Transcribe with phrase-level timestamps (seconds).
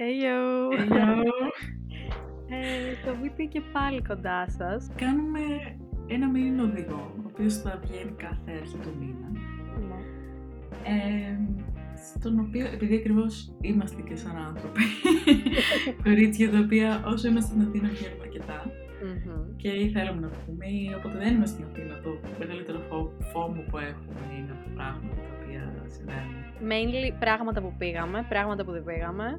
[0.00, 0.40] Heyo!
[0.78, 1.22] Hello.
[2.54, 4.90] Ε, το βίντεο και πάλι κοντά σας.
[4.96, 5.40] Κάνουμε
[6.06, 9.28] ένα μήνυμα οδηγό, ο οποίος θα βγαίνει κάθε αρχή του μήνα.
[9.88, 9.98] Ναι.
[10.92, 11.38] Ε,
[12.16, 14.82] στον οποίο, επειδή ακριβώς είμαστε και σαν άνθρωποι,
[16.04, 18.58] κορίτσια τα οποία όσο είμαστε στην Αθήνα βγαίνουμε αρκετά
[19.04, 19.56] Μμμ.
[19.56, 23.60] και ή θέλουμε να βγούμε, ή όποτε δεν είμαστε στην Αθήνα, το μεγαλύτερο φο- φόμο
[23.70, 25.62] που έχουμε είναι από πράγματα τα οποία
[25.94, 26.36] συμβαίνουν.
[26.70, 29.36] Mainly πράγματα που πήγαμε, πράγματα που δεν πήγαμε,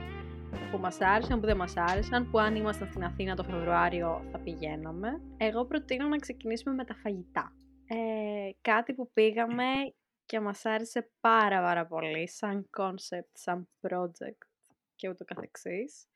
[0.71, 4.39] που μας άρεσαν, που δεν μας άρεσαν, που αν ήμασταν στην Αθήνα το Φεβρουάριο θα
[4.39, 5.21] πηγαίναμε.
[5.37, 7.55] Εγώ προτείνω να ξεκινήσουμε με τα φαγητά.
[7.87, 9.63] Ε, κάτι που πήγαμε
[10.25, 14.47] και μας άρεσε πάρα πάρα πολύ, σαν concept, σαν project
[14.95, 16.07] και ούτω καθεξής.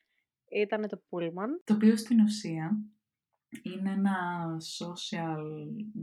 [0.49, 1.61] Ήταν το Pullman.
[1.63, 2.77] Το οποίο στην ουσία
[3.61, 4.17] είναι ένα
[4.79, 5.37] social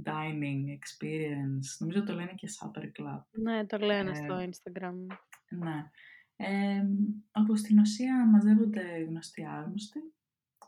[0.05, 1.67] dining experience.
[1.79, 3.23] Νομίζω το λένε και supper club.
[3.31, 5.17] Ναι, το λένε Ε, στο Instagram.
[5.49, 5.91] Ναι.
[6.37, 6.85] Ε,
[7.33, 10.15] όπου στην ουσία μαζεύονται γνωστοί άγνωστοι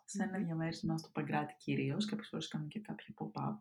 [0.04, 2.04] σε ένα διαμέρισμα στο Παγκράτη κυρίως.
[2.04, 3.58] Κάποιες φορές κάνουν και κάποια pop-up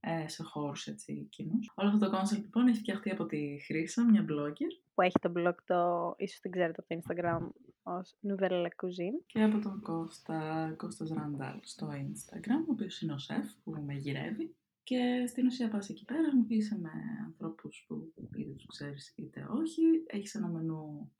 [0.00, 1.72] ε, σε χώρους έτσι κοινούς.
[1.74, 5.32] Όλο αυτό το concept λοιπόν έχει φτιαχτεί από τη Χρύσα, μια blogger, που έχει το
[5.36, 7.48] blog το, ίσως την ξέρετε από το Instagram
[7.82, 9.24] ως Nouvelle La Cuisine.
[9.26, 13.94] και από τον Κώστα, Κώστας Ραντάλ στο Instagram, ο οποίος είναι ο σεφ που με
[13.94, 14.56] γυρεύει.
[14.82, 16.90] Και στην ουσία πας εκεί πέρα, μιλήσει με
[17.24, 19.82] ανθρώπους που είτε τους ξέρεις είτε όχι.
[20.06, 21.12] Έχεις ένα μενού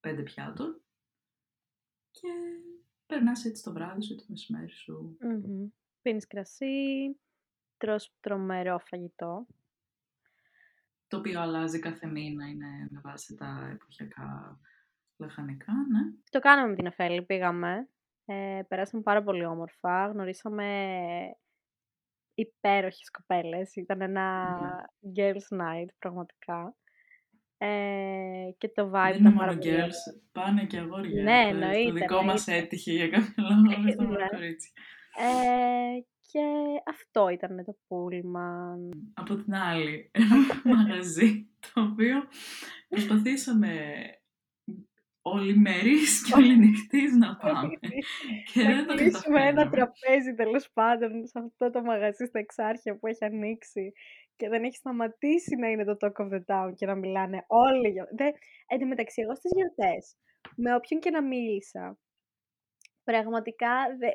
[0.00, 0.80] πέντε πιάτων
[2.10, 2.28] και
[3.06, 5.16] περνάς έτσι το βράδυ σου, το μεσημέρι σου.
[5.20, 5.70] mm
[6.02, 7.16] Πίνεις κρασί,
[7.76, 9.46] τρως τρομερό φαγητό.
[11.06, 14.60] Το οποίο αλλάζει κάθε μήνα, είναι με βάση τα εποχιακά
[15.16, 16.00] λαχανικά, ναι.
[16.30, 17.88] Το κάναμε με την Εφέλη, πήγαμε.
[18.24, 20.66] Ε, περάσαμε πάρα πολύ όμορφα, γνωρίσαμε
[22.34, 23.76] υπέροχες κοπέλες.
[23.76, 24.48] Ήταν ένα
[25.16, 26.76] girls night πραγματικά.
[27.58, 27.66] Ε,
[28.58, 31.22] και το vibe Δεν ήταν είναι πάρα μόνο πολύ girls, πάνε και αγόρια.
[31.22, 32.66] Ναι, Το- εννοείται, Το δικό μας εννοείται.
[32.66, 34.26] έτυχε για κάποιο λόγο, εμείς το μόνο Ναι.
[34.28, 34.72] κορίτσι.
[35.18, 36.00] Ε,
[36.32, 36.40] και
[36.88, 38.90] αυτό ήταν το πούλμαν.
[39.14, 40.36] Από την άλλη, ένα
[40.76, 42.22] μαγαζί το οποίο
[42.88, 43.70] προσπαθήσαμε
[45.34, 47.74] όλοι μερίς και όλοι νυχτής να πάμε.
[48.52, 49.70] και Να δεν το κλείσουμε ένα καταφέραμε.
[49.70, 53.92] τραπέζι τέλος πάντων σε αυτό το μαγαζί στα εξάρχεια που έχει ανοίξει
[54.36, 57.88] και δεν έχει σταματήσει να είναι το talk of the town και να μιλάνε όλοι
[57.88, 58.08] για...
[58.16, 58.32] Δεν...
[58.66, 60.16] Εν τω μεταξύ, εγώ στις γιορτές,
[60.56, 61.98] με όποιον και να μίλησα,
[63.04, 64.08] πραγματικά δε...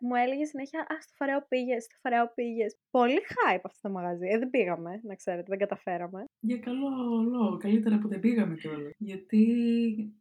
[0.00, 2.78] μου έλεγε συνέχεια «Α, στο Φαρέο πήγες, στο Φαρέο πήγες».
[2.90, 4.26] Πολύ hype αυτό το μαγαζί.
[4.28, 6.24] Ε, δεν πήγαμε, να ξέρετε, δεν καταφέραμε.
[6.40, 6.88] Για καλό
[7.32, 8.92] λόγο, καλύτερα που δεν πήγαμε κιόλας.
[8.98, 9.44] Γιατί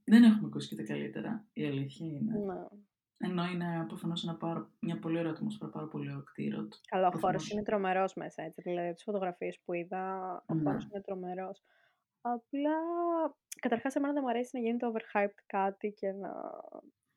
[0.03, 2.31] δεν έχουμε ακούσει και τα καλύτερα, η αλήθεια είναι.
[2.45, 2.65] Ναι.
[3.17, 4.37] Ενώ είναι προφανώς
[4.79, 6.67] μια πολύ ωραία ατμόσφαιρα, πάρα πολύ ωραίο κτίριο.
[6.67, 6.77] του.
[6.87, 7.21] Καλά, ο Προφανώς.
[7.41, 8.61] χώρος είναι τρομερός μέσα, έτσι.
[8.61, 10.03] Δηλαδή, τις φωτογραφίες που είδα,
[10.47, 10.61] ο Ναι.
[10.63, 11.63] χώρος είναι τρομερός.
[12.21, 12.75] Απλά,
[13.61, 16.29] καταρχάς, εμένα δεν μου αρέσει να γίνεται overhyped κάτι και να...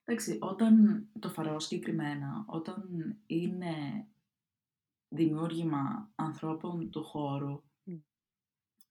[0.08, 2.84] Εντάξει, όταν το φαραώ συγκεκριμένα, όταν
[3.26, 4.06] είναι
[5.08, 7.94] δημιούργημα ανθρώπων του χώρου, Μμ.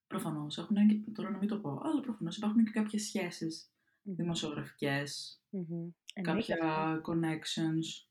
[0.08, 3.72] προφανώς έχουν, και- τώρα να μην το πω, αλλά προφανώς υπάρχουν και κάποιες σχέσεις
[4.02, 4.16] Μμμ.
[4.16, 5.90] δημοσιογραφικές, Μμμ.
[6.14, 6.66] Εννοείται αυτό.
[6.66, 8.08] κάποια connections.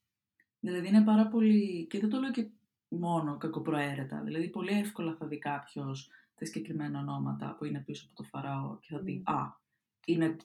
[0.61, 2.51] Δηλαδή είναι πάρα πολύ, και δεν το λέω και
[2.89, 8.15] μόνο κακοπροαίρετα, δηλαδή πολύ εύκολα θα δει κάποιος τα συγκεκριμένα ονόματα που είναι πίσω από
[8.15, 9.31] το φαραώ και θα πει Μμ.
[9.35, 9.61] «Α,
[10.07, 10.37] είναι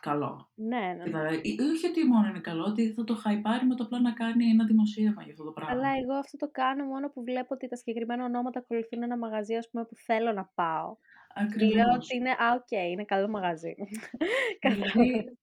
[0.00, 0.50] καλό».
[0.54, 1.18] Ναι, ναι, Και ναι.
[1.18, 4.12] θα, ή- όχι ότι μόνο είναι καλό, ότι θα το χαϊπάρει με το απλά να
[4.12, 5.72] κάνει ένα δημοσίευμα για αυτό το πράγμα.
[5.74, 9.54] Αλλά εγώ αυτό το κάνω μόνο που βλέπω ότι τα συγκεκριμένα ονόματα ακολουθούν ένα μαγαζί,
[9.54, 10.96] ας πούμε, που θέλω να πάω.
[11.58, 11.94] Και λέω Ακριβώς.
[11.94, 13.74] ότι είναι, α, οκ, είναι καλό μαγαζί.
[14.60, 15.38] Δηλαδή,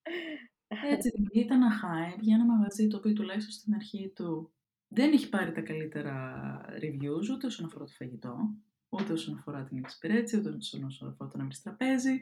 [0.92, 4.54] έτσι δημιουργείται ένα hype για ένα μαγαζί το οποίο τουλάχιστον στην αρχή του
[4.88, 6.16] δεν έχει πάρει τα καλύτερα
[6.82, 8.38] reviews ούτε όσον αφορά το φαγητό,
[8.90, 12.22] ούτε όσον αφορά την εξυπηρέτηση, ούτε όσον αφορά το να βρει τραπέζι.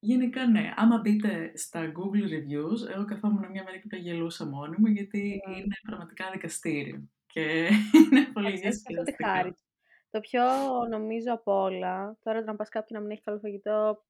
[0.00, 4.76] Γενικά ναι, άμα μπείτε στα Google reviews, εγώ καθόμουν μια μέρα και τα γελούσα μόνη
[4.78, 5.56] μου γιατί Ναι.
[5.56, 7.68] είναι πραγματικά δικαστήριο και
[8.12, 9.28] είναι πολύ Εντάξει, έχει αυτό τη διασκεδαστικά.
[9.28, 9.62] χάρη του.
[10.10, 10.42] Το πιο
[10.90, 14.04] νομίζω από όλα, τώρα το να πας κάπου και να μην έχει καλό φαγητό,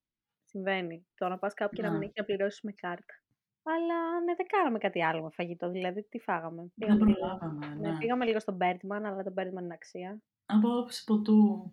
[0.44, 1.06] συμβαίνει.
[1.15, 2.04] Το να πας κάπου και να μην Ναι.
[2.04, 3.15] έχει να πληρώσεις με κάρτα.
[3.62, 6.63] Αλλά ναι, δεν κάναμε κάτι άλλο με φαγητό, δηλαδή τι φάγαμε.
[6.63, 7.97] Δεν Πήγαμε λίγο, προλάβαμε, ναι, ναι.
[7.98, 10.18] πήγαμε λίγο στο Birdman, αλλά το Birdman είναι αξία.
[10.47, 11.72] Από άποψη ποτού,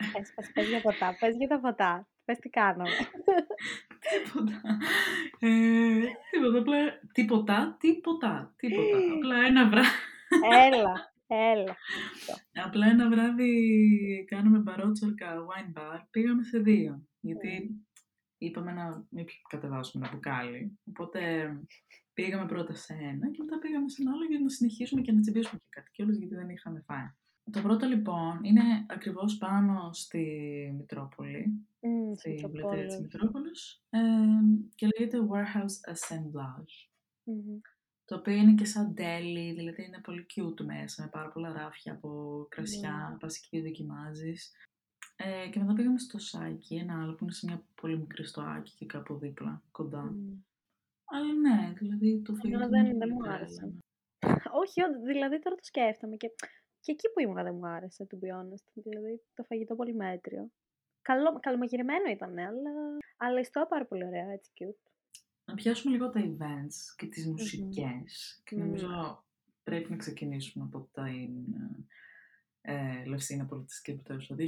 [0.00, 2.08] Αχ, πες, πες, πες για ποτά, πες για τα ποτά.
[2.24, 2.90] Πες τι κάναμε.
[4.12, 4.60] Τίποτα.
[5.38, 6.00] Ε,
[6.30, 6.76] τίποτα, απλά
[7.12, 8.98] τίποτα, τίποτα, τίποτα.
[9.14, 9.88] Απλά ένα βράδυ,
[10.66, 11.76] έλα, έλα.
[12.64, 13.50] απλά ένα βράδυ
[14.28, 17.06] κάναμε μπαρότσαλκα wine bar, πήγαμε σε δύο.
[17.20, 17.70] Γιατί
[18.38, 20.78] είπαμε να μην πι- κατεβάσουμε ένα μπουκάλι.
[20.88, 21.20] Οπότε
[22.14, 25.20] πήγαμε πρώτα σε ένα και μετά πήγαμε σε ένα άλλο για να συνεχίσουμε και να
[25.20, 27.08] τσιμπήσουμε και κάτι κιόλας γιατί δεν είχαμε φάει.
[27.50, 30.20] Το πρώτο λοιπόν είναι ακριβώς πάνω στη
[30.76, 32.92] Μητρόπολη, Μμ, στη στη πλατεία Μητροπόλεως.
[32.94, 34.00] της Μητρόπολης ε,
[34.74, 36.74] και λέγεται Warehouse Assemblage.
[37.24, 37.58] Μμμ.
[38.04, 41.92] Το οποίο είναι και σαν deli, δηλαδή είναι πολύ cute μέσα, με πάρα πολλά ράφια
[41.92, 43.18] από κρασιά, Ναι.
[43.18, 44.52] πας εκεί δοκιμάζεις.
[45.16, 48.72] Ε, και μετά πήγαμε στο Σάκι, ένα άλλο που είναι σε μια πολύ μικρή στοάκι
[48.76, 50.02] και κάπου δίπλα, κοντά.
[50.02, 50.32] Μμ.
[51.04, 53.64] Αλλά ναι, δηλαδή το Εμένα φαγητό δεν- είναι δεν πολύ μου τρέλα, άρεσε.
[53.66, 53.72] ναι.
[54.52, 56.28] Όχι, όντως, δηλαδή τώρα το σκέφτομαι και,
[56.84, 58.66] και εκεί που ήμουν δεν μου άρεσε, to be honest.
[58.72, 60.50] Δηλαδή το φαγητό πολύ μέτριο.
[61.02, 62.72] Καλό, καλομαγειρεμένο ήταν, αλλά,
[63.16, 64.90] αλλά η στοά πάρα πολύ ωραία, έτσι cute.
[65.44, 68.42] Να πιάσουμε λίγο τα events και τις μουσικές.
[68.44, 68.64] Και Μμμ.
[68.64, 69.24] νομίζω
[69.62, 71.06] πρέπει να ξεκινήσουμε από τα
[72.60, 74.40] ε, Λευσίνα Πολιτιστική Πρωτεύουσα 2023.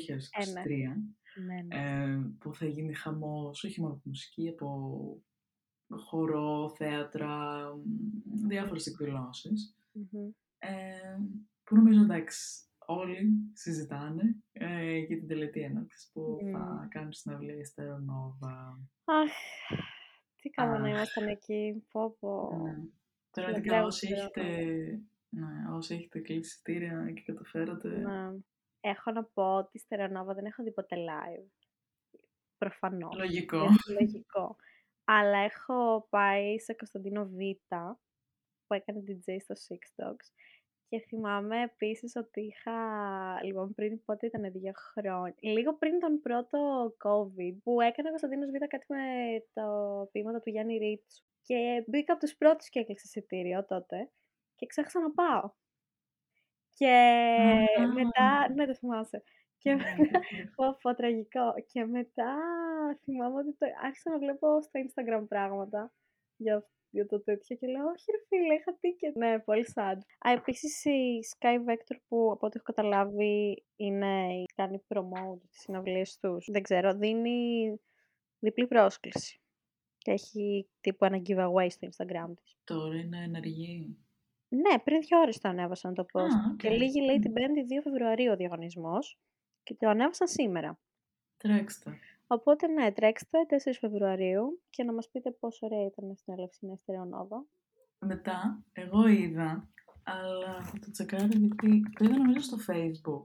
[1.47, 2.03] Ναι, ναι.
[2.05, 4.69] ε, που θα γίνει χαμός, όχι μόνο από μουσική, από
[5.91, 7.65] χορό, θέατρα,
[8.25, 9.77] μ, διάφορες εκδηλώσεις.
[9.93, 10.31] Μμμ.
[10.59, 11.19] Ε,
[11.67, 14.23] που νομίζω εντάξει, όλοι συζητάνε
[14.53, 16.89] ε, για την τελετή έναρξης που θα Μμ.
[16.89, 18.81] κάνουν συναυλία η Στερονόβα.
[19.05, 19.33] Αχ,
[20.37, 20.95] τι καλό να Αχ.
[20.95, 21.87] ήμασταν εκεί.
[21.91, 22.51] Πω, πω.
[22.63, 22.75] Ναι.
[23.31, 24.43] Πραγματικά λατρεύω όσοι τη έχετε,
[25.29, 28.39] ναι, όσοι έχετε κλείσει εισιτήρια και καταφέρατε, Ναι.
[28.81, 31.49] Έχω να πω ότι στη Στερεονόβα δεν έχω δει ποτέ live.
[32.59, 33.17] Προφανώς.
[33.17, 33.57] λογικό.
[33.57, 34.57] Είναι λογικό.
[35.05, 37.37] Αλλά έχω πάει σε Κωνσταντίνο Β
[38.67, 40.27] που έκανε DJ στο Six Dogs
[40.89, 42.73] και θυμάμαι επίσης ότι είχα,
[43.45, 46.59] λοιπόν πριν πότε ήταν δύο χρόνια, λίγο πριν τον πρώτο
[47.05, 49.03] COVID που έκανε ο Κωνσταντίνος Β κάτι με
[49.53, 49.65] το
[50.13, 54.11] ποίηματα του Γιάννη Ρίτσου και μπήκα από τους πρώτους και έκλεισα εισιτήριο τότε
[54.55, 55.51] και ξέχασα να πάω.
[56.75, 56.89] Και
[57.79, 57.93] Α.
[57.93, 59.23] μετά, ναι το θυμάσαι.
[59.59, 60.53] Και Ναι, μετά, τέτοιο.
[60.55, 61.55] πω, πω, τραγικό.
[61.67, 62.35] Και μετά
[63.03, 65.93] θυμάμαι ότι το, άρχισα να βλέπω στο Instagram πράγματα
[66.37, 69.15] για, για το τέτοιο και λέω, όχι ρε φίλε, είχα ticket.
[69.15, 69.99] Ναι, πολύ sad.
[70.29, 76.19] Α, επίσης η Sky Vector που από ό,τι έχω καταλάβει είναι, κάνει promote τις συναυλίες
[76.19, 76.47] τους.
[76.51, 77.81] Δεν ξέρω, δίνει
[78.39, 79.41] διπλή πρόσκληση.
[79.99, 82.57] Και έχει τύπου ένα giveaway στο Instagram της.
[82.65, 83.97] Τώρα είναι ενεργή.
[84.49, 86.23] Ναι, πριν δύο ώρες το ανέβασαν το post.
[86.23, 86.57] Α, οκ.
[86.57, 87.21] Και λήγει λέει Μμ.
[87.21, 89.19] την 5η 2 Φεβρουαρίου ο διαγωνισμός
[89.63, 90.79] και το ανέβασαν σήμερα.
[91.37, 91.99] Τρέξτε.
[92.27, 97.15] Οπότε ναι, τρέξτε 4 Φεβρουαρίου και να μας πείτε πόσο ωραία ήταν στην Ελευσίνα Στέρεο
[97.15, 97.47] Νόβα.
[97.99, 99.69] Μετά, εγώ είδα,
[100.03, 103.25] αλλά θα το τσεκάρω γιατί το είδα νομίζω στο facebook,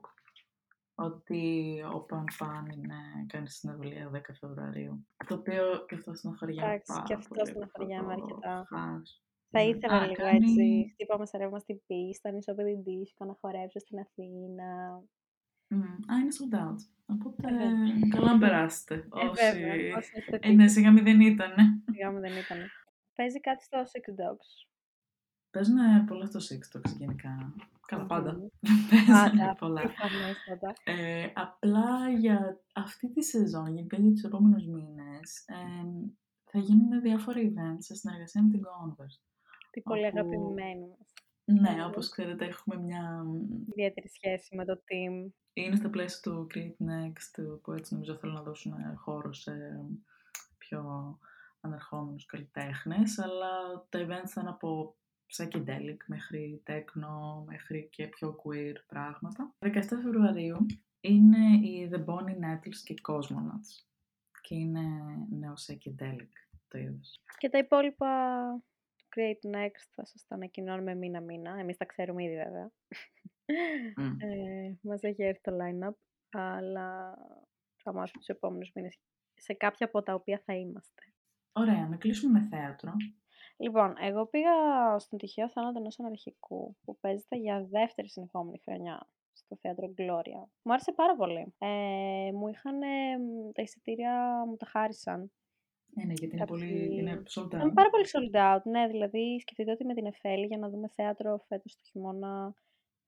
[0.95, 2.95] ότι ο Παν Παν είναι,
[3.27, 5.07] κάνει συναυλία 10 Φεβρουαρίου.
[5.27, 7.47] Το οποίο και αυτό στεναχωριέμαι Εντάξει, πάρα και αυτό πολύ.
[7.49, 8.65] στεναχωριέμαι αυτό το αρκετά.
[8.69, 9.23] χάς.
[9.49, 9.65] Θα Ναι.
[9.67, 13.99] ήθελα Α, λίγο κάνει- έτσι, χτύπαμε σε ρεύμα στην πίστα, νησόπεδη δίσκο, να χορέψω στην
[13.99, 15.01] Αθήνα.
[15.73, 16.75] Μμ, Α, είναι sold out.
[17.05, 18.09] Οπότε, Ε, βέβαια.
[18.09, 18.95] καλά να περάσετε.
[18.95, 19.43] Ε, όσοι...
[19.51, 21.63] βέβαια, όσοι έχετε Ε, ναι, ticket, σιγά μη δεν ήτανε.
[21.91, 22.57] σιγά μου δεν ήταν.
[23.15, 24.67] Παίζει κάτι στο Six Dogs.
[25.51, 27.53] Παίζουν πολλά στο TikTok γενικά.
[27.87, 28.31] Καλά πάντα.
[28.33, 28.47] Μμμ.
[28.89, 29.81] Παίζουν Πάντα, πολλά.
[29.81, 30.73] προφανέστατα.
[30.83, 35.55] Ε, απλά για αυτή τη σεζόν, γενικά για τους επόμενους μήνες, ε,
[36.51, 39.19] θα γίνουν διάφορα events σε συνεργασία με την Converse.
[39.71, 41.13] Τι πολύ Όπου- αγαπημένη μας.
[41.59, 41.85] Ναι, Ναι.
[41.85, 43.25] όπως ξέρετε έχουμε μια...
[43.69, 45.31] Ιδιαίτερη σχέση με το team.
[45.53, 49.51] Είναι στα πλαίσια του Create Next, που έτσι νομίζω θέλουν να δώσουν χώρο σε
[50.57, 51.17] πιο
[51.61, 54.95] ανερχόμενους καλλιτέχνες, αλλά τα events θα είναι από
[55.37, 59.55] psychedelic μέχρι techno, μέχρι και πιο queer πράγματα.
[59.59, 60.65] 17 Φεβρουαρίου
[61.01, 63.85] είναι οι The Bonnie Nettles και οι Cosmonauts
[64.41, 64.81] και είναι
[65.29, 66.31] νέο psychedelic
[66.67, 67.19] το είδος.
[67.37, 68.07] Και τα υπόλοιπα
[69.11, 71.59] του Create Next θα σας τα ανακοινώνουμε μήνα-μήνα.
[71.59, 72.71] Εμείς τα ξέρουμε ήδη βέβαια.
[73.95, 74.19] Μμ.
[74.19, 75.95] Ε, μας έχει έρθει το line-up,
[76.31, 77.17] αλλά
[77.83, 78.99] θα μάθουμε τους επόμενους μήνες
[79.33, 81.01] σε κάποια από τα οποία θα είμαστε.
[81.53, 82.91] Ωραία, να κλείσουμε με θέατρο.
[83.57, 84.51] Λοιπόν, εγώ πήγα
[84.99, 90.49] στον τυχαίο θάνατο ενός αναρχικού που παίζεται για δεύτερη συνεχόμενη χρονιά στο θέατρο Gloria.
[90.61, 91.53] Μου άρεσε πάρα πολύ.
[91.57, 92.79] Ε, μου είχαν
[93.53, 95.31] τα εισιτήρια, μου τα χάρισαν.
[95.95, 97.73] Ε, ναι, γιατί είναι, πολύ, Κάποιοι- είναι sold Ήταν out.
[97.73, 101.37] πάρα πολύ sold out, ναι, δηλαδή σκεφτείτε ότι με την Εφέλη για να δούμε θέατρο
[101.47, 102.53] φέτος το χειμώνα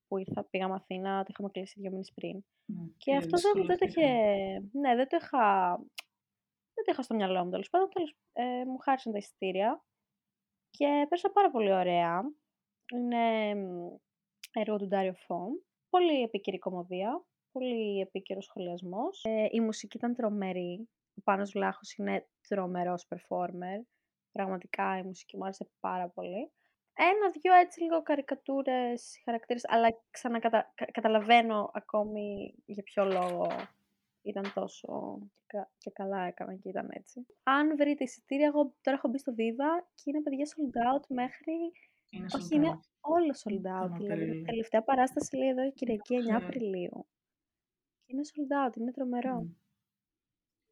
[0.07, 2.43] που ήρθα, πήγαμε Αθήνα, το είχαμε κλείσει δύο μήνες πριν.
[2.65, 4.69] Ναι, Και αυτό δεν, δεν το είχε, δυσκολευτήκαμε.
[4.71, 5.75] ναι, δεν το είχα,
[6.73, 9.83] δεν το είχα στο μυαλό μου τέλος πάντων, τέλος, ε, μου χάρισαν τα εισιτήρια
[10.69, 12.21] και πέρασα πάρα πολύ ωραία.
[12.93, 13.87] Είναι μ,
[14.53, 15.51] έργο του Ντάριο Φόμ,
[15.89, 19.21] πολύ επίκαιρη κομμωδία, πολύ επίκαιρος σχολιασμός.
[19.23, 23.85] Ε, η μουσική ήταν τρομερή, ο Πάνος Βλάχος είναι τρομερός performer,
[24.31, 26.51] πραγματικά η μουσική μου άρεσε πάρα πολύ.
[26.95, 33.47] Ένα-δυο έτσι λίγο καρικατούρες, χαρακτήρες, αλλά ξανακαταλαβαίνω ακόμη για ποιο λόγο
[34.21, 37.25] ήταν τόσο και, κα- και καλά έκανα και ήταν έτσι.
[37.43, 41.53] Αν βρείτε εισιτήρια, εγώ τώρα έχω μπει στο Viva και είναι παιδιά sold out μέχρι
[42.09, 42.79] Είναι Όχι, sold είναι out.
[43.01, 43.87] όλο sold out.
[43.89, 44.33] Τον Δηλαδή, Απρίλιο.
[44.33, 46.35] η τελευταία παράσταση λέει εδώ η Κυριακή 9 Ε.
[46.35, 47.05] Απριλίου.
[48.05, 49.45] Και είναι sold out, είναι τρομερό.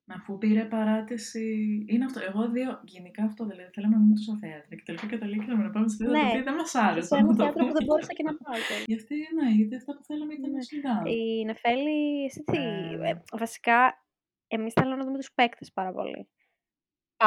[0.06, 0.14] Μμ.
[0.14, 1.46] Αφού πήρε παράτηση.
[1.90, 2.20] Είναι αυτό.
[2.30, 2.82] Εγώ δύο.
[2.84, 3.70] Γενικά αυτό δηλαδή.
[3.74, 4.76] Θέλαμε να δούμε τόσα θέατρα.
[4.76, 6.24] Και τελικά καταλήξαμε να πάμε σε θέατρα Ναι.
[6.24, 7.20] τα οποία δεν μας Σε άρεσαν.
[7.20, 7.86] ένα να το θέατρο που δεν πούμε.
[7.88, 8.54] μπόρεσα και να πάω.
[8.68, 8.86] κιόλας.
[8.92, 10.62] Γιατί, ναι, γιατί αυτά που θέλαμε ήταν Ναι.
[10.68, 11.06] sold out.
[11.18, 12.58] Η Νεφέλη, εσύ τι.
[12.58, 13.10] Ε.
[13.10, 13.78] ε, βασικά,
[14.48, 16.22] εμείς θέλαμε να δούμε τους παίκτες πάρα πολύ.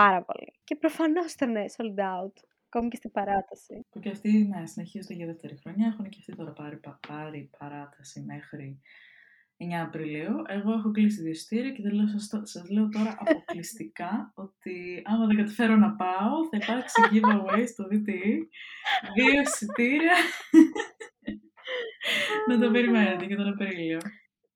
[0.01, 0.51] Πάρα πολύ.
[0.65, 2.37] Και προφανώς ήταν sold out.
[2.69, 3.87] Ακόμη και στην παράταση.
[3.91, 5.87] Που και αυτοί, ναι, συνεχίζονται για δεύτερη χρονιά.
[5.87, 8.81] Έχουν και αυτοί τώρα πάρει, πα- πάρει παράταση μέχρι
[9.57, 10.43] 9 Απριλίου.
[10.47, 15.03] Εγώ έχω κλείσει δύο εισιτήρια και δεν λέω, σας, το- σας λέω τώρα αποκλειστικά ότι
[15.05, 18.33] άμα δεν καταφέρω να πάω θα υπάρξει giveaway στο DTE.
[19.15, 20.13] Δύο εισιτήρια
[22.49, 23.99] να το περιμένετε για τον Απρίλιο.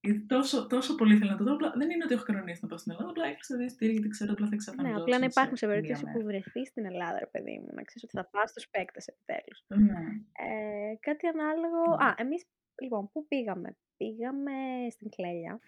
[0.00, 1.52] Γιατί Τόσο, τόσο πολύ θέλω να το δω.
[1.55, 3.11] Απλά δεν είναι ότι έχω κανονίσει να πάω στην Ελλάδα.
[3.11, 5.02] Απλά έκλεισα δύο εισιτήρια γιατί ξέρω ότι απλά θα Ναι, εξαφανιζόσουν.
[5.02, 6.28] απλά να υπάρχουν σε μία περίπτωση που μέρα.
[6.31, 9.59] βρεθεί στην Ελλάδα, ρε παιδί μου, να ξέρεις ότι θα πα στους παίκτες επιτέλους.
[9.88, 10.00] Ναι.
[10.47, 11.81] Ε, κάτι ανάλογο.
[11.97, 12.05] Ναι.
[12.05, 12.43] Α, εμείς
[12.82, 14.52] λοιπόν, πού πήγαμε; Πήγαμε
[14.90, 15.61] στην Κλέλια.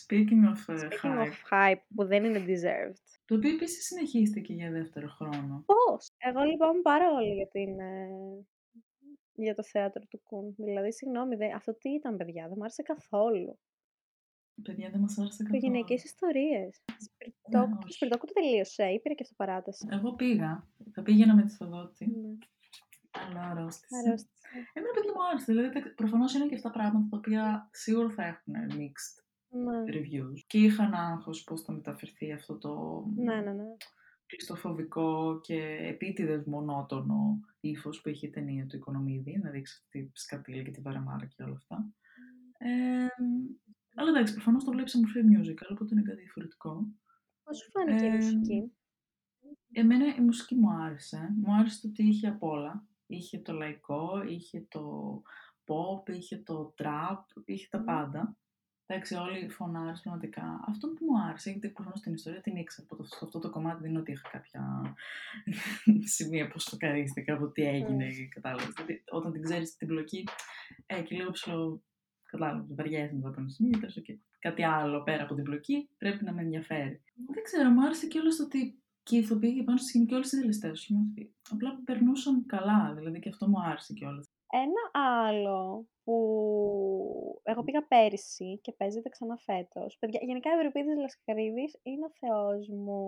[0.00, 3.04] Speaking of uh, Speaking hype, of hype, που δεν είναι deserved.
[3.24, 5.64] το οποίο επίσης συνεχίστηκε για δεύτερο χρόνο.
[5.66, 6.10] Πώς!
[6.18, 8.08] Εγώ λυπάμαι πάρα πολύ για, την, ε,
[9.34, 10.54] για το θέατρο του Κουν.
[10.58, 13.58] Δηλαδή, συγγνώμη, δε, αυτό τι ήταν, παιδιά, δεν μου άρεσε καθόλου.
[14.62, 15.56] Παιδιά δεν μας άρεσε καθόλου.
[15.56, 16.60] Οικογενειακέ ιστορίε.
[16.60, 17.92] Ναι, Το όχι.
[17.92, 19.88] Σπιρτόκου το τελείωσε ή πήρε και αυτό παράταση.
[19.90, 20.68] Εγώ πήγα.
[20.92, 22.36] Θα πήγαινα με τη Θοδότη, Ναι,
[23.10, 23.98] αλλά αρρώστησα.
[24.06, 24.38] αρρώστησα.
[24.72, 25.52] Εμένα παιδιά μου άρεσε.
[25.52, 29.16] Δηλαδή, προφανώς είναι και αυτά πράγματα τα οποία σίγουρα θα έχουν mixed
[29.48, 30.38] Ναι, reviews.
[30.46, 33.52] Και είχαν άγχος πώς θα μεταφερθεί αυτό το ναι, ναι.
[33.52, 33.64] ναι.
[34.26, 40.64] κλειστοφοβικό και επίτηδες μονότονο ύφος που είχε η ταινία του Οικονομίδη, να δείξει τη σκατήλη
[40.64, 41.92] και τη βαρεμάρα και όλα αυτά.
[42.58, 43.06] Ε,
[43.94, 46.86] αλλά εντάξει, προφανώς το βλέπεις σε μορφή musical, οπότε είναι κάτι διαφορετικό.
[47.44, 48.72] Πώς σου φάνηκε η Ε, μουσική;
[49.72, 51.34] Εμένα η μουσική μου άρεσε.
[51.42, 52.88] Μου άρεσε το ότι είχε απ' όλα.
[53.12, 54.82] Είχε το λαϊκό, είχε το
[55.66, 57.84] pop, είχε το trap, είχε τα Μμμ.
[57.84, 58.36] πάντα.
[58.86, 60.64] Εντάξει, όλοι φωνάρες πραγματικά.
[60.68, 62.86] Αυτό που μου άρεσε, γιατί προφανώ την ιστορία την ήξερα.
[62.90, 64.62] Από το, σε αυτό το κομμάτι δεν είναι ότι είχα κάποια
[66.16, 68.28] σημεία που σοκαρίστηκα από τι έγινε, Μμ.
[68.28, 68.72] κατάλαβες.
[68.74, 70.24] Δηλαδή, όταν την ξέρεις την πλοκή,
[70.86, 71.82] ε, και λίγο ψηλό,
[72.22, 74.04] κατάλαβες, βαριέσαι μετά από ένα σημείο, τέλος, οκ.
[74.38, 77.02] κάτι άλλο πέρα από την πλοκή πρέπει να με ενδιαφέρει.
[77.34, 78.79] Δεν ξέρω, μου άρεσε και όλο το ότι
[79.10, 80.72] και οι ηθοποιοί και πάνω στη σκηνή και όλοι οι συντελεστές
[81.50, 84.26] Απλά περνούσαν καλά, δηλαδή και αυτό μου άρεσε κιόλας.
[84.50, 84.82] Ένα
[85.18, 86.16] άλλο που
[87.42, 89.96] εγώ πήγα πέρυσι και παίζεται ξανά φέτος.
[89.98, 93.02] Παιδιά, γενικά ο Ευριπίδης Λασκαρίδης είναι ο θεός μου.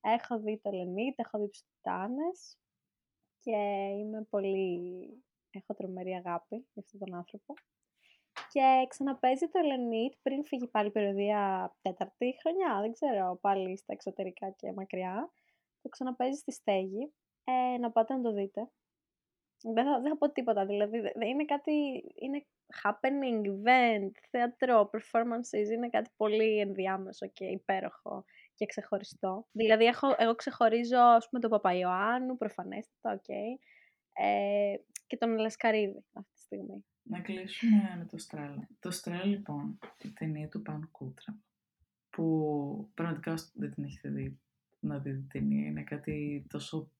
[0.00, 2.58] Έχω δει το Ελενίτ, έχω δει τους Τιτάνες
[3.40, 3.56] και
[3.98, 4.78] είμαι πολύ...
[5.50, 7.54] Έχω τρομερή αγάπη για αυτόν τον άνθρωπο.
[8.52, 13.92] Και ξαναπέζει το Λενίτ πριν φύγει πάλι η περιοδία τέταρτη χρονιά, δεν ξέρω, πάλι στα
[13.92, 15.32] εξωτερικά και μακριά.
[15.82, 17.12] Το ξαναπέζει στη στέγη.
[17.44, 18.70] Ε, να πάτε να το δείτε.
[19.62, 21.72] Δεν θα, δεν θα πω τίποτα, δηλαδή δε- δε- είναι κάτι,
[22.14, 22.46] είναι
[22.82, 28.24] happening, event, θέατρο, performances, είναι κάτι πολύ ενδιάμεσο και υπέροχο
[28.54, 29.46] και ξεχωριστό.
[29.52, 33.28] Δηλαδή έχω, εγώ ξεχωρίζω ας πούμε τον Παπαϊωάννου, προφανέστατα, οκ,
[34.12, 34.74] ε,
[35.06, 36.84] και τον Λασκαρίδη αυτή τη στιγμή.
[37.02, 38.68] Να κλείσουμε με το Στρέλλα.
[38.80, 41.38] Το Στρέλλα, λοιπόν, η ταινία του Πάνου Κούτρα,
[42.10, 44.38] που πραγματικά όσοι δεν την έχετε δει,
[44.80, 45.66] να δείτε την ταινία.
[45.66, 46.90] Είναι κάτι τόσο,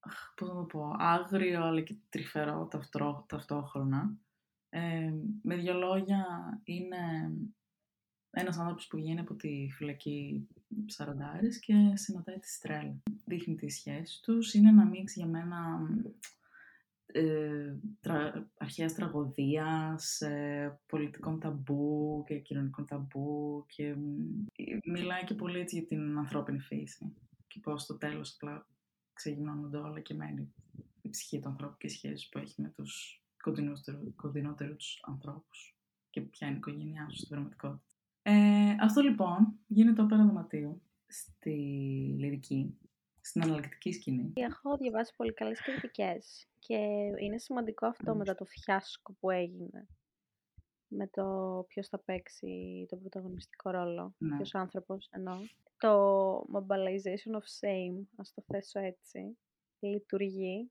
[0.00, 4.16] αχ, πώς να το πω, άγριο αλλά και τρυφερό ταυτρό- ταυτόχρονα.
[4.68, 5.12] Ε,
[5.42, 6.26] με δύο λόγια,
[6.64, 7.32] είναι
[8.30, 10.48] ένας άνθρωπος που βγαίνει από τη φυλακή
[10.86, 13.02] Ψαραντάρης και συναντάει τη Στρέλα.
[13.24, 14.54] Δείχνει τις σχέσεις τους.
[14.54, 15.88] Είναι ένα μίξ για μένα
[17.12, 25.34] ε, τρα, αρχαίας τραγωδίας, ε, πολιτικών ταμπού και κοινωνικών ταμπού και μ, ε, μιλάει και
[25.34, 27.14] πολύ έτσι για την ανθρώπινη φύση
[27.46, 28.66] και πώς στο τέλος απλά
[29.12, 30.54] ξεγυμνώνονται όλα και μένει
[31.02, 35.76] η ψυχή του ανθρώπου και οι σχέσεις που έχει με τους κοντινότερου- κοντινότερους ανθρώπους
[36.10, 37.94] και ποια είναι η οικογένειά σου στην πραγματικότητα.
[38.22, 41.50] Ε, αυτό λοιπόν γίνεται όπερα δωματίου στη
[42.18, 42.78] λυρική,
[43.30, 44.32] στην αναλλακτική σκηνή.
[44.34, 46.76] Έχω διαβάσει πολύ καλές κριτικές και
[47.20, 48.18] είναι σημαντικό αυτό Μμμ.
[48.18, 49.86] μετά το φιάσκο που έγινε
[50.92, 51.24] με το
[51.68, 54.36] ποιος θα παίξει τον πρωταγωνιστικό ρόλο, Ναι.
[54.36, 55.36] ποιος άνθρωπος εννοώ.
[55.76, 59.38] Το mobilization of shame, ας το θέσω έτσι,
[59.78, 60.70] λειτουργεί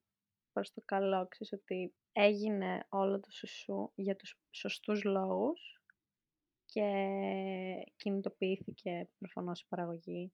[0.52, 5.82] προς το καλό, ξέρεις ότι έγινε όλο το σουσού για τους σωστούς λόγους
[6.66, 6.86] και
[7.96, 10.32] κινητοποιήθηκε προφανώς η παραγωγή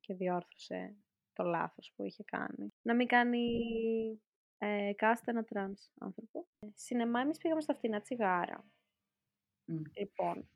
[0.00, 0.94] και διόρθωσε
[1.38, 2.72] το λάθος που είχε κάνει.
[2.82, 3.46] Να μην κάνει
[4.58, 6.46] ε, cast ένα τρανς άνθρωπο.
[6.74, 8.64] Σινεμά εμείς πήγαμε στα φτηνά τσιγάρα.
[9.64, 9.82] Μμ.
[9.98, 10.48] Λοιπόν,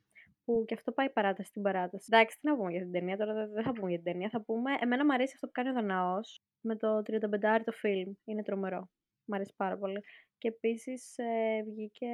[0.43, 2.09] που και αυτό πάει παράταση στην παράταση.
[2.11, 4.29] Εντάξει, τι να πούμε για την ταινία, τώρα δεν, δεν θα πούμε για την ταινία.
[4.29, 8.13] Θα πούμε, εμένα μου αρέσει αυτό που κάνει ο Δαναός, με το 35 το φιλμ.
[8.25, 8.89] Είναι τρομερό.
[9.25, 10.03] Μ' αρέσει πάρα πολύ.
[10.37, 12.07] Και επίσης ε, βγήκε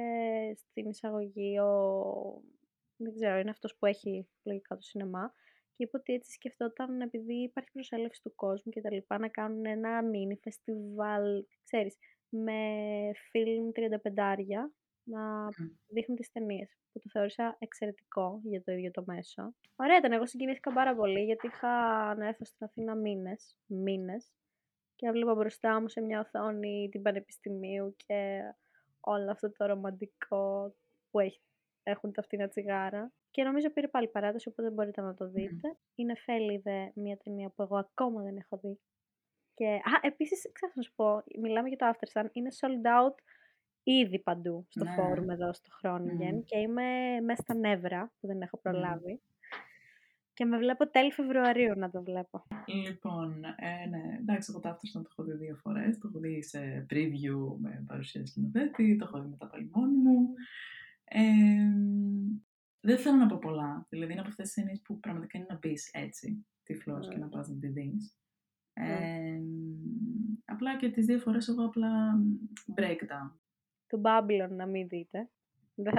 [0.56, 1.72] στην εισαγωγή ο...
[2.96, 5.34] Δεν ξέρω, είναι αυτός που έχει λογικά το σινεμά.
[5.80, 9.66] Και είπε ότι έτσι σκεφτόταν, επειδή υπάρχει προσέλευση του κόσμου και τα λοιπά, να κάνουν
[9.66, 11.96] ένα μίνι φεστιβάλ, ξέρεις,
[12.28, 12.60] με
[13.30, 14.70] φιλμ 35
[15.02, 15.48] να
[15.88, 19.54] δείχνουν τις ταινίες που το θεώρησα εξαιρετικό για το ίδιο το μέσο.
[19.76, 21.68] Ωραία ήταν, εγώ συγκινήθηκα πάρα πολύ γιατί είχα
[22.14, 24.32] να έρθω στην Αθήνα μήνες, μήνες
[24.96, 28.40] και έβλεπα μπροστά μου σε μια οθόνη την Πανεπιστημίου και
[29.00, 30.74] όλο αυτό το ρομαντικό
[31.10, 31.40] που έχει,
[31.82, 33.12] έχουν τα φτηνά τσιγάρα.
[33.30, 35.76] Και νομίζω πήρε πάλι παράταση, οπότε μπορείτε να το δείτε.
[35.94, 38.80] Είναι Φέλιδε, μια ταινία που εγώ ακόμα δεν έχω δει.
[39.54, 43.14] Και, α, επίσης, ξέρω να σου πω, μιλάμε για το After Sun, είναι sold out
[43.82, 44.90] ήδη παντού στο ναι.
[44.90, 49.20] φόρουμ εδώ στο Χρόνιγεν και είμαι μέσα στα νεύρα που δεν έχω προλάβει.
[50.34, 52.44] Και με βλέπω τέλη Φεβρουαρίου να το βλέπω.
[52.66, 55.98] Λοιπόν, ε, ναι, εντάξει, εγώ το Aftersun το έχω δει δύο φορές.
[55.98, 60.28] Το έχω δει σε preview με παρουσία σκηνοθέτη, το έχω δει μετά πάλι μόνη μου.
[61.12, 61.22] Ε,
[62.80, 63.86] δεν θέλω να πω πολλά.
[63.88, 67.10] Δηλαδή είναι από αυτές τις ταινίες που πραγματικά είναι να μπει έτσι τυφλός mm.
[67.10, 68.14] και να πας να τη δεις.
[68.72, 69.40] Ε,
[70.44, 72.18] απλά και τις δύο φορές εγώ απλά
[72.76, 73.40] breakdown
[73.90, 75.28] του Babylon να μην δείτε.
[75.74, 75.94] Δεν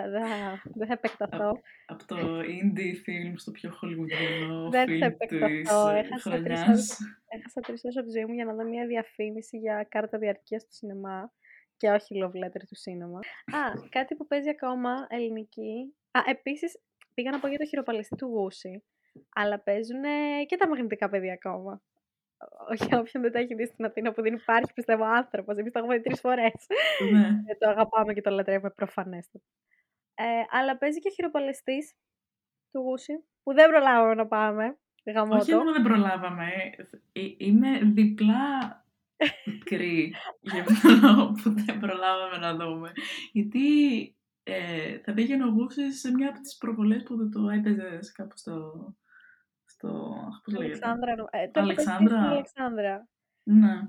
[0.74, 1.52] δε, θα επεκταθώ.
[1.86, 6.98] Από το indie film στο πιο χολιγουδιανό film της ε, χρονιάς.
[7.28, 10.64] Έχασα τρεις ώρες από τη ζωή μου για να δω μια διαφήμιση για κάρτα διαρκείας
[10.64, 11.32] του σινεμά
[11.82, 13.20] και όχι love letter του σίνεμα.
[13.60, 15.96] Α, κάτι που παίζει ακόμα ελληνική.
[16.12, 16.80] Α, επίσης
[17.14, 18.84] πήγα να πω για το χειροπαλαιστή του Γούση,
[19.36, 20.04] αλλά παίζουν
[20.48, 21.82] και τα μαγνητικά παιδιά ακόμα
[22.70, 25.58] όχι όποιον δεν τα έχει δει στην Αθήνα που δεν υπάρχει πιστεύω άνθρωπος.
[25.58, 26.68] Εμείς το έχουμε δει τρεις φορές.
[27.12, 27.28] Ναι.
[27.46, 29.46] Ε, το αγαπάμε και το λατρεύουμε προφανέστατα.
[30.16, 31.94] Ε, αλλά παίζει και χειροπαλαιστής
[32.72, 34.78] του Γούση που δεν προλάβαμε να πάμε.
[35.06, 35.38] Γαμώτο.
[35.38, 36.48] Όχι μόνο δεν προλάβαμε.
[37.12, 38.81] Ε, είμαι διπλά
[39.46, 42.92] μικρή για αυτό που δεν προλάβαμε να δούμε.
[43.32, 43.70] Γιατί
[44.44, 48.56] ε, θα πήγαινε ο Γούσης σε μια από τις προβολές που το έπαιζε κάπου στο,
[49.66, 50.14] στο.
[50.44, 50.88] Πώς λέγεται.
[50.88, 51.12] Αλεξάνδρα.
[51.32, 52.22] Ε, το Αλεξάνδρα.
[52.30, 53.08] Αλεξάνδρα.
[53.44, 53.88] Ναι.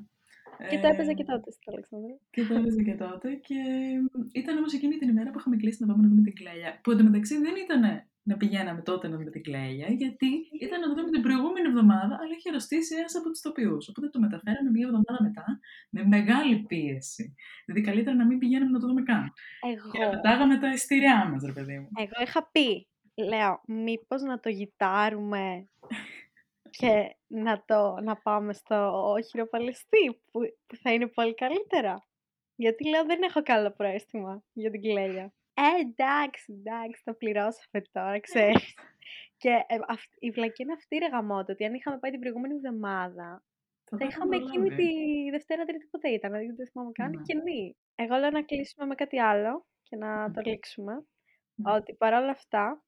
[0.70, 2.18] Και το έπαιζε και τότε στην Αλεξάνδρα.
[2.30, 3.34] Και το έπαιζε και τότε.
[3.34, 3.60] Και
[4.32, 6.80] ήταν όμως εκείνη την ημέρα που είχαμε κλείσει να πάμε να δούμε την κλέλια.
[6.82, 7.82] Που εντωμεταξύ δεν ήταν
[8.22, 10.30] να πηγαίναμε τότε να δούμε την κλέλια, γιατί
[10.60, 13.88] ήταν να το δούμε την προηγούμενη εβδομάδα, αλλά είχε αρρωστήσει ένας από τους τοπιούς.
[13.88, 15.46] Οπότε το μεταφέραμε μία εβδομάδα μετά
[15.90, 17.34] με μεγάλη πίεση.
[17.64, 19.32] Δηλαδή καλύτερα να μην πηγαίναμε να το δούμε καν.
[19.72, 19.90] Εγώ.
[19.90, 21.88] Και να πετάγαμε τα ειστήριά μας, ρε παιδί μου.
[21.96, 25.68] Εγώ είχα πει λέω μήπως να το γιτάρουμε
[26.70, 32.06] και να, το, να πάμε στο χειροπαλαιστή που, που θα είναι πολύ καλύτερα.
[32.54, 35.32] Γιατί λέω δεν έχω καλό προέστημα για την κλέλια.
[35.54, 38.74] Ε, εντάξει, εντάξει, το πληρώσαμε τώρα, ξέρεις.
[39.42, 39.76] και ε,
[40.18, 43.44] η βλακή είναι αυτή ρε γαμότο, ότι αν είχαμε πάει την προηγούμενη εβδομάδα,
[43.98, 44.88] θα είχαμε εκείνη τη
[45.30, 47.22] Δευτέρα Τρίτη ποτέ ήταν, δεν το θυμάμαι καν, ναι.
[47.22, 47.70] και ναι.
[47.94, 51.06] Εγώ λέω να κλείσουμε με κάτι άλλο και να το λήξουμε.
[51.64, 52.82] Ότι παρόλα αυτά,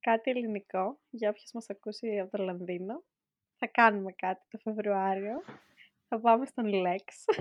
[0.00, 3.04] κάτι ελληνικό για όποιος μας ακούσει από το Λονδίνο.
[3.58, 5.42] Θα κάνουμε κάτι το Φεβρουάριο.
[6.08, 7.34] Θα πάμε στον Lex.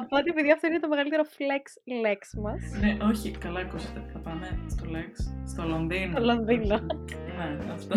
[0.00, 1.64] Οπότε, επειδή αυτό είναι το μεγαλύτερο flex
[2.04, 2.60] Lex μας.
[2.80, 4.00] Ναι, όχι, καλά ακούσατε.
[4.12, 5.12] Θα πάμε στο Lex,
[5.52, 6.12] στο Λονδίνο.
[6.16, 6.76] Στο Λονδίνο.
[7.38, 7.94] ναι, αυτό.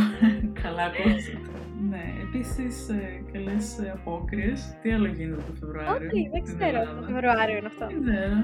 [0.63, 1.51] καλά ακούσατε.
[1.89, 4.77] Ναι, επίσης ε, καλές ε, απόκριες.
[4.81, 6.79] Τι άλλο γίνεται το Φεβρουάριο; Όχι, δεν ξέρω.
[6.95, 7.85] Το Φεβρουάριο είναι αυτό.
[7.87, 8.35] Δεν ξέρω.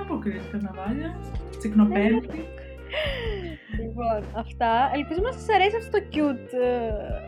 [0.00, 1.20] Απόκριες, καρναβάλια,
[1.58, 2.40] τσικνοπέλτη.
[4.02, 4.90] Ναι, Λοιπόν, αυτά.
[4.94, 6.50] Ελπίζω να σας αρέσει αυτό το cute.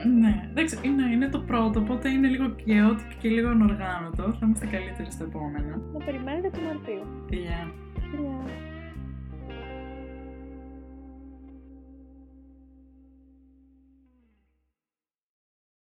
[0.02, 4.22] Ε, ναι, εντάξει, είναι, είναι το πρώτο, οπότε είναι λίγο chaotic και λίγο ανοργάνωτο.
[4.22, 5.72] Θα είμαστε καλύτεροι στο επόμενο.
[5.92, 7.02] Να περιμένετε το Μαρτίο.
[7.28, 7.60] Φιλιά.
[8.10, 8.38] Φιλιά.